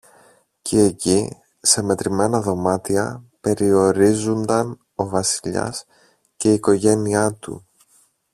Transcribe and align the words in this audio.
Κι 0.61 0.77
εκεί, 0.79 1.37
σε 1.61 1.81
μετρημένα 1.81 2.41
δωμάτια, 2.41 3.23
περιορίζουνταν 3.41 4.79
ο 4.95 5.07
Βασιλιάς 5.07 5.85
και 6.37 6.49
η 6.49 6.53
οικογένεια 6.53 7.33
του. 7.33 7.65